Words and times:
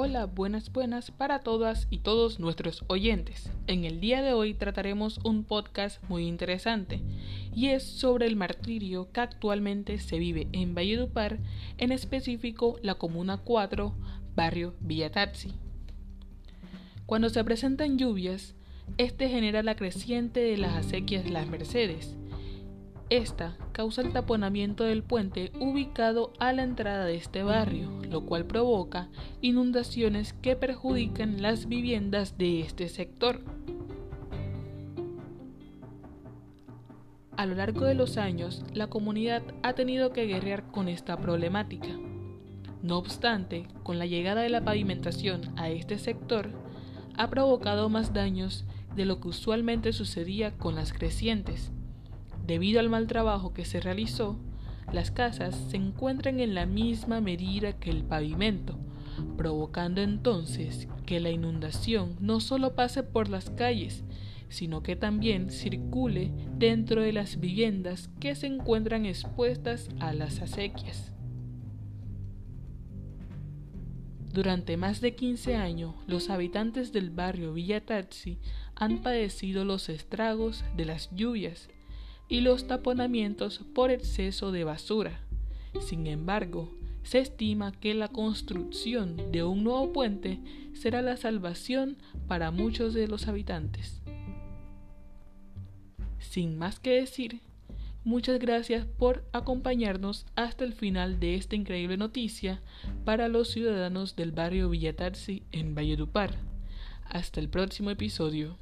Hola, 0.00 0.26
buenas, 0.26 0.72
buenas 0.72 1.10
para 1.10 1.40
todas 1.40 1.88
y 1.90 1.98
todos 1.98 2.38
nuestros 2.38 2.84
oyentes. 2.86 3.50
En 3.66 3.84
el 3.84 3.98
día 3.98 4.22
de 4.22 4.32
hoy 4.32 4.54
trataremos 4.54 5.18
un 5.24 5.42
podcast 5.42 6.00
muy 6.08 6.28
interesante 6.28 7.00
y 7.52 7.70
es 7.70 7.82
sobre 7.82 8.26
el 8.26 8.36
martirio 8.36 9.10
que 9.10 9.20
actualmente 9.22 9.98
se 9.98 10.20
vive 10.20 10.46
en 10.52 10.72
Valledupar, 10.72 11.40
en 11.78 11.90
específico 11.90 12.78
la 12.80 12.94
Comuna 12.94 13.38
4, 13.38 13.92
barrio 14.36 14.76
Villa 14.78 15.10
Taxi. 15.10 15.52
Cuando 17.04 17.28
se 17.28 17.42
presentan 17.42 17.98
lluvias, 17.98 18.54
este 18.98 19.28
genera 19.28 19.64
la 19.64 19.74
creciente 19.74 20.38
de 20.38 20.58
las 20.58 20.76
acequias 20.76 21.28
Las 21.28 21.48
Mercedes, 21.48 22.14
esta 23.10 23.56
causa 23.72 24.02
el 24.02 24.12
taponamiento 24.12 24.84
del 24.84 25.02
puente 25.02 25.50
ubicado 25.58 26.32
a 26.38 26.52
la 26.52 26.62
entrada 26.62 27.04
de 27.06 27.14
este 27.14 27.42
barrio, 27.42 27.88
lo 28.08 28.26
cual 28.26 28.44
provoca 28.44 29.08
inundaciones 29.40 30.34
que 30.34 30.56
perjudican 30.56 31.40
las 31.40 31.68
viviendas 31.68 32.36
de 32.36 32.60
este 32.60 32.88
sector. 32.88 33.40
A 37.36 37.46
lo 37.46 37.54
largo 37.54 37.84
de 37.84 37.94
los 37.94 38.18
años, 38.18 38.64
la 38.74 38.88
comunidad 38.88 39.42
ha 39.62 39.72
tenido 39.72 40.12
que 40.12 40.26
guerrear 40.26 40.70
con 40.70 40.88
esta 40.88 41.16
problemática. 41.16 41.88
No 42.82 42.98
obstante, 42.98 43.68
con 43.84 43.98
la 43.98 44.06
llegada 44.06 44.42
de 44.42 44.48
la 44.48 44.64
pavimentación 44.64 45.52
a 45.56 45.70
este 45.70 45.98
sector, 45.98 46.50
ha 47.16 47.30
provocado 47.30 47.88
más 47.88 48.12
daños 48.12 48.64
de 48.94 49.04
lo 49.04 49.20
que 49.20 49.28
usualmente 49.28 49.92
sucedía 49.92 50.56
con 50.56 50.74
las 50.74 50.92
crecientes, 50.92 51.72
Debido 52.48 52.80
al 52.80 52.88
mal 52.88 53.06
trabajo 53.06 53.52
que 53.52 53.66
se 53.66 53.78
realizó, 53.78 54.38
las 54.90 55.10
casas 55.10 55.54
se 55.68 55.76
encuentran 55.76 56.40
en 56.40 56.54
la 56.54 56.64
misma 56.64 57.20
medida 57.20 57.74
que 57.74 57.90
el 57.90 58.04
pavimento, 58.04 58.78
provocando 59.36 60.00
entonces 60.00 60.88
que 61.04 61.20
la 61.20 61.28
inundación 61.28 62.16
no 62.20 62.40
solo 62.40 62.74
pase 62.74 63.02
por 63.02 63.28
las 63.28 63.50
calles, 63.50 64.02
sino 64.48 64.82
que 64.82 64.96
también 64.96 65.50
circule 65.50 66.32
dentro 66.56 67.02
de 67.02 67.12
las 67.12 67.38
viviendas 67.38 68.08
que 68.18 68.34
se 68.34 68.46
encuentran 68.46 69.04
expuestas 69.04 69.90
a 70.00 70.14
las 70.14 70.40
acequias. 70.40 71.12
Durante 74.32 74.78
más 74.78 75.02
de 75.02 75.14
15 75.14 75.54
años, 75.54 75.94
los 76.06 76.30
habitantes 76.30 76.94
del 76.94 77.10
barrio 77.10 77.52
Villa 77.52 77.84
Taxi 77.84 78.38
han 78.74 79.02
padecido 79.02 79.66
los 79.66 79.90
estragos 79.90 80.64
de 80.78 80.86
las 80.86 81.14
lluvias 81.14 81.68
y 82.28 82.40
los 82.40 82.66
taponamientos 82.66 83.60
por 83.74 83.90
exceso 83.90 84.52
de 84.52 84.64
basura. 84.64 85.20
Sin 85.80 86.06
embargo, 86.06 86.70
se 87.02 87.20
estima 87.20 87.72
que 87.72 87.94
la 87.94 88.08
construcción 88.08 89.32
de 89.32 89.42
un 89.42 89.64
nuevo 89.64 89.92
puente 89.92 90.40
será 90.74 91.00
la 91.00 91.16
salvación 91.16 91.96
para 92.26 92.50
muchos 92.50 92.92
de 92.92 93.08
los 93.08 93.28
habitantes. 93.28 94.02
Sin 96.18 96.58
más 96.58 96.78
que 96.78 96.90
decir, 96.90 97.40
muchas 98.04 98.38
gracias 98.38 98.86
por 98.86 99.24
acompañarnos 99.32 100.26
hasta 100.36 100.64
el 100.64 100.74
final 100.74 101.20
de 101.20 101.36
esta 101.36 101.56
increíble 101.56 101.96
noticia 101.96 102.60
para 103.04 103.28
los 103.28 103.48
ciudadanos 103.48 104.14
del 104.14 104.32
barrio 104.32 104.68
Villatarsi 104.68 105.44
en 105.50 105.74
Valledupar. 105.74 106.36
Hasta 107.04 107.40
el 107.40 107.48
próximo 107.48 107.88
episodio. 107.88 108.58